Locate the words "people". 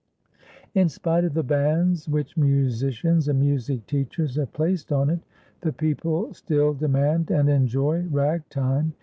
5.73-6.33